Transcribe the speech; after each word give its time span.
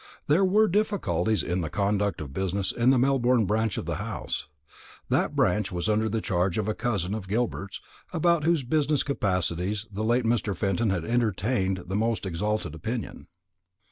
There 0.25 0.43
were 0.43 0.67
difficulties 0.67 1.43
in 1.43 1.61
the 1.61 1.69
conduct 1.69 2.21
of 2.21 2.33
business 2.33 2.71
in 2.71 2.89
the 2.89 2.97
Melbourne 2.97 3.45
branch 3.45 3.77
of 3.77 3.85
the 3.85 3.97
house, 3.97 4.47
that 5.09 5.35
branch 5.35 5.67
which 5.71 5.87
was 5.87 5.89
under 5.89 6.09
the 6.09 6.21
charge 6.21 6.57
of 6.57 6.67
a 6.67 6.73
cousin 6.73 7.13
of 7.13 7.27
Gilbert's, 7.27 7.79
about 8.11 8.43
whose 8.43 8.63
business 8.63 9.03
capacities 9.03 9.85
the 9.91 10.03
late 10.03 10.25
Mr. 10.25 10.55
Fenton 10.57 10.89
had 10.89 11.05
entertained 11.05 11.83
the 11.85 11.95
most 11.95 12.25
exalted 12.25 12.73
opinion. 12.73 13.27